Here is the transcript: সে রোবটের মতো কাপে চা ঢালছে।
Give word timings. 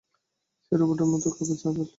সে 0.65 0.73
রোবটের 0.73 1.07
মতো 1.07 1.27
কাপে 1.29 1.43
চা 1.51 1.67
ঢালছে। 1.67 1.83